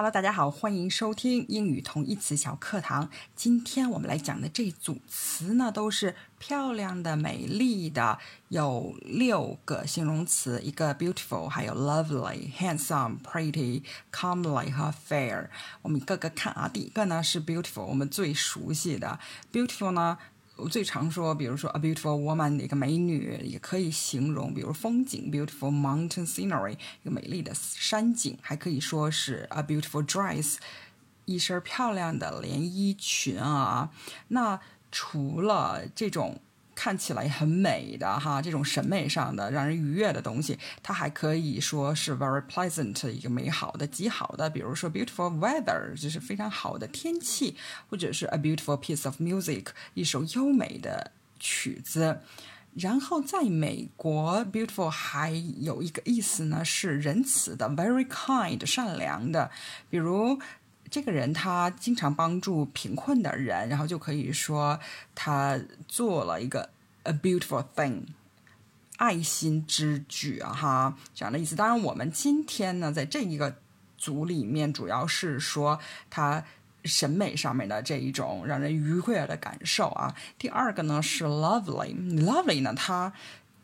[0.00, 3.10] Hello，大家好，欢迎收听英语同义词小课堂。
[3.36, 8.18] 今天我们来讲的这组词呢，都是漂亮的、美丽的，
[8.48, 15.48] 有六个形容词，一个 beautiful，还有 lovely、handsome、pretty、comely 和 fair。
[15.82, 16.66] 我们一个个看啊。
[16.66, 19.20] 第一个呢是 beautiful，我们最熟悉的
[19.52, 20.16] beautiful 呢。
[20.62, 26.72] 我最常说，比如说 a beautiful woman 一个美女，也可以形容，比如风景 beautiful mountain scenery
[27.02, 30.56] 一个美丽的山景，还可以说是 a beautiful dress
[31.24, 33.90] 一身漂亮的连衣裙啊。
[34.28, 34.60] 那
[34.92, 36.40] 除了这种。
[36.82, 44.48] 看起来很美的哈，这种审美上的让人愉悦的东西，它还可以说是 very pleasant 一个美好的、极好的。
[44.48, 47.54] 比如说 beautiful weather 就是非常好的天气，
[47.90, 52.20] 或者是 a beautiful piece of music 一首优美的曲子。
[52.74, 59.50] 然后在美国，beautiful 还有一个意思呢，是仁慈的，very kind 善良的。
[59.90, 60.40] 比如。
[60.90, 64.78] 这个人他经常帮助贫困的人，然后就可以说
[65.14, 66.68] 他做了一个
[67.04, 68.02] a beautiful thing，
[68.96, 71.54] 爱心之举啊哈，这样的意思。
[71.54, 73.56] 当然，我们今天呢，在这一个
[73.96, 75.78] 组里面，主要是说
[76.10, 76.44] 他
[76.84, 80.14] 审美上面的这一种让人愉快的感受啊。
[80.38, 83.12] 第二个呢是 lovely，lovely 呢，它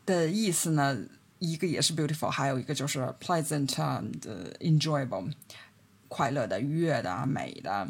[0.04, 0.96] 的意思呢，
[1.38, 4.20] 一个也是 beautiful，还有一个就是 pleasant and
[4.60, 5.32] enjoyable。
[6.08, 7.88] 快乐的、愉悦的、美的，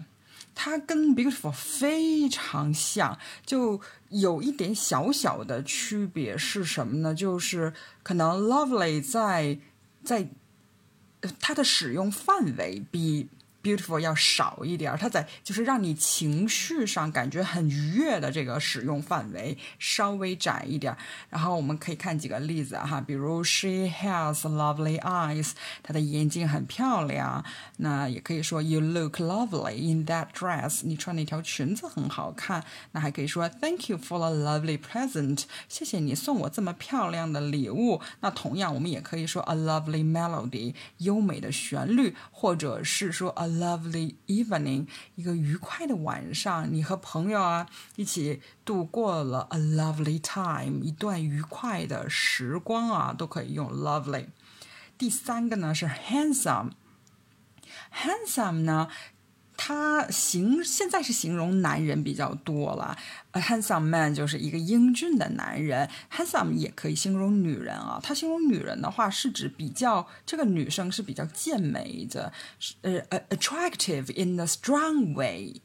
[0.54, 7.14] 它跟 beautiful 非常像，就有一点小小的区别是什么呢？
[7.14, 7.72] 就是
[8.02, 9.58] 可能 lovely 在
[10.02, 10.28] 在
[11.40, 13.28] 它的使用范围比。
[13.66, 20.96] Beautiful 要少一点，它在就是让你情绪上感觉很愉悦的这个使用范围稍微窄一点。
[21.28, 25.50] 然后我们可以看几个例子哈，比如 She has lovely eyes，
[25.82, 27.44] 她的眼睛很漂亮。
[27.78, 32.62] 那也可以说 You look lovely in that dress，你穿那条裙子很好看。
[32.92, 38.00] 那还可以说 Thank you for a lovely present，谢谢你送我这么漂亮的礼物。
[38.20, 54.26] 那同样我们也可以说 A lovely melody，优美的旋律，或者是说 A Lovely evening，一个愉快的晚上，你和朋友啊一起度过了 a lovely time，一段愉快的时光啊，都可以用 lovely。
[54.98, 58.88] 第三个呢是 handsome，handsome 呢。
[59.68, 62.96] 它形现在是形容男人比较多了
[63.32, 67.98] ，a handsome man 就是一个英俊的男人，handsome 也可以形容女人啊。
[68.00, 72.32] 它形容女人的话，是指比较这个女生是比较健美的，
[72.82, 73.00] 呃
[73.30, 75.60] ，attractive in a strong way，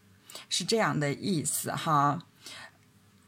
[0.50, 2.24] 是这样的意思哈。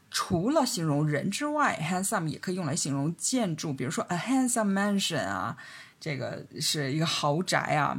[0.10, 5.56] 除了形容人之外，handsome 也可以用来形容建筑，比如说 a handsome mansion 啊。
[6.04, 7.98] 这个是一个豪宅啊，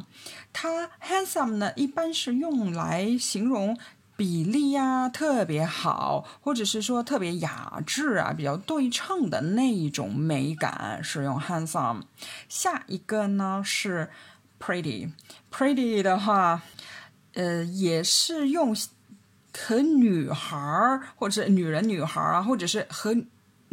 [0.53, 3.79] 它 handsome 呢，一般是用来形容
[4.15, 12.03] 比例呀特别好，或者是说特别雅致啊，比较对称的那一种美感，是用 handsome。
[12.47, 14.11] 下一个呢是
[14.61, 16.61] pretty，pretty 的话，
[17.33, 18.77] 呃，也是用
[19.57, 23.17] 和女孩儿或者女人、女孩儿啊，或者是和。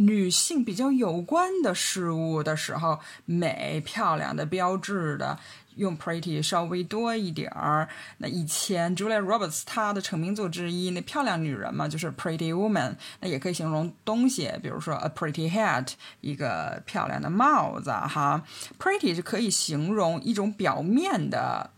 [0.05, 5.37] 女性比较有关的事物的时候，美、漂亮的、标志的，
[5.75, 7.87] 用 pretty 稍微多一点儿。
[8.17, 12.95] 那以前 Julia Roberts 她的成名作之一，那漂亮女人嘛，就是 Pretty Woman。
[13.19, 15.87] 那也可以形容东西，比如说 a pretty hat，
[16.21, 18.43] 一个漂亮的帽子哈。
[18.79, 21.69] Pretty 是可以形容一种表面的。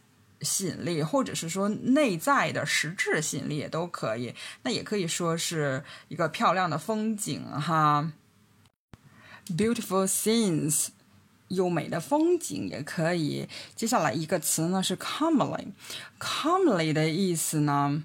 [0.44, 4.36] 吸引力，或者是说内在的实质吸引力也都可以。
[4.64, 8.12] 那也可以说是一个漂亮的风景哈
[9.48, 10.88] ，beautiful scenes，
[11.48, 13.48] 优美的风景也可以。
[13.76, 18.04] 接下来一个词呢是 comely，comely 的意思呢，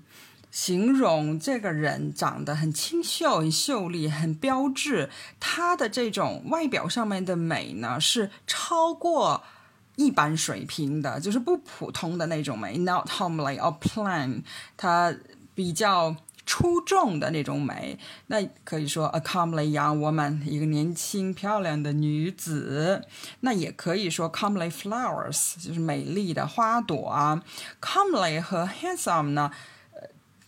[0.50, 9.44] 形容这个人长得很清秀、很秀丽、很标致，他的这种外表上面的美呢是超过。
[9.98, 14.43] 一般水平的，就是不普通的那种美，not homely or plain，
[14.76, 15.12] 它
[15.55, 16.14] 比较
[16.46, 17.99] 出众的那种美。
[18.28, 23.05] 那可以说 a comely young woman，一个年轻漂亮的女子。
[23.40, 27.43] 那也可以说 comely flowers，就是美丽的花朵啊。
[27.81, 29.50] comely 和 handsome 呢？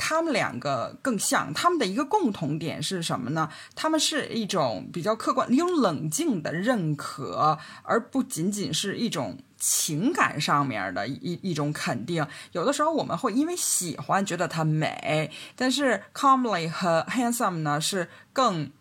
[0.03, 3.51] 他们两个更像，他们的一个共同点是什么呢？
[3.75, 12.27] 他们是一种比较客观、一种冷静的认可，而不仅仅是一种情感上面的一一种肯定。
[12.51, 18.73] 有的时候我们会因为喜欢觉得它美，但是 comely 和 handsome 呢是更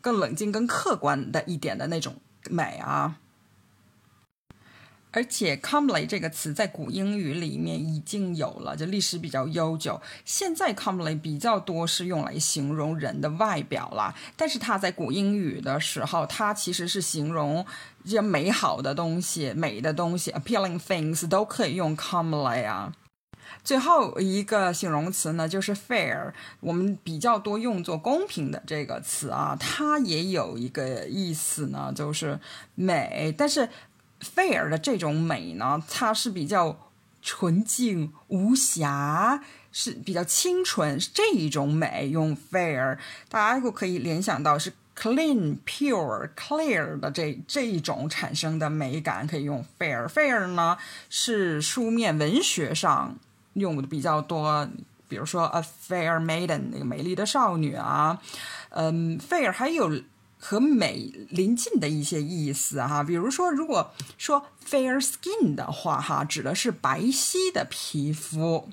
[0.00, 2.14] 更冷静、更客观的一点的那种
[2.50, 3.16] 美啊。
[5.10, 10.00] 而且 comely 这个词在古英语里面已经有了，就历史比较悠久。
[10.24, 17.64] 现在 comely 比较多是用来形容人的外表啦，但是它在古英语的时候，它其实是形容
[18.04, 22.92] 这些美好的东西、美的东西，appealing things 都可以用 comely 啊。
[23.64, 32.38] 最后一个形容词呢，就是 fair，我们比较多用作公平的这个词啊，它也有一个意思呢，就是
[32.74, 33.68] 美，但是。
[34.20, 36.90] Fair 的这种美呢，它是比较
[37.22, 42.08] 纯净无瑕，是比较清纯这一种美。
[42.08, 42.98] 用 fair，
[43.28, 50.06] 大家就可以联想到是 clean、pure、clear 的这这一种产生的美感，可以用 fair。
[50.08, 50.76] fair 呢
[51.08, 53.16] 是书面文学上
[53.54, 54.68] 用的比较多，
[55.08, 58.20] 比如说 a fair maiden 那个美丽的少女啊，
[58.70, 59.90] 嗯，fair 还有。
[60.38, 68.70] 和美临近的一些意思哈，比如说，如果说 fair skin 的话哈，指的是白皙的皮肤。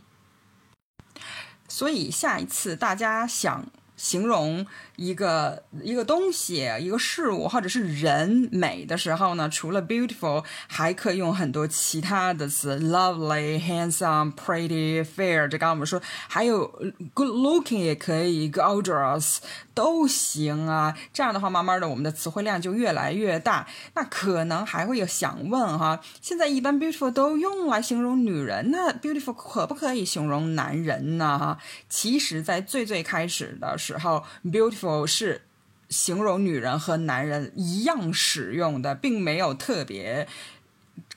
[1.68, 3.66] 所以下一次大家想。
[3.98, 15.48] 形容一个一个东西、一个事物或者是人美的时候呢，除了 beautiful，还可以用很多其他的词，lovely、handsome、pretty、fair。
[15.48, 16.68] 这刚刚我们说，还有
[17.14, 19.38] good looking 也可以，gorgeous
[19.74, 20.98] 都行啊。
[21.14, 23.68] 这样的话，慢慢的我们的词汇量就越来越大。
[23.94, 31.38] 那可能还会有想问哈，现在一般 beautiful 都用来形容女人，那 beautiful 可不可以形容男人呢？
[31.38, 31.58] 哈，
[31.88, 33.76] 其实，在最最开始的。
[33.78, 35.42] 时候，beautiful 是
[35.90, 40.28] 形容女人和男人一样使用的，并没有特别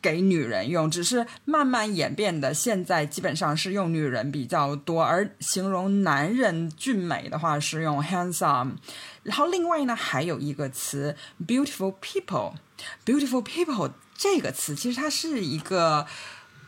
[0.00, 2.54] 给女人用，只是慢慢演变的。
[2.54, 8.72] 现在基本上是用女人比较多，而形容男人俊美的话是用 handsome。
[9.22, 11.16] 然后另外呢，还有一个词
[11.46, 16.06] beautiful people，beautiful people 这个词其实它是一个。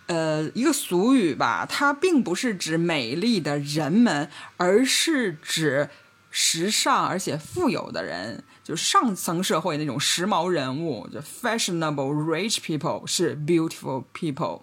[0.07, 5.89] 呃，一个俗语吧，它并不是指美丽的人们，而是指
[6.31, 14.63] 时尚而且富有的人，就上层社会那种时髦人物，就 fashionable rich people 是 beautiful people。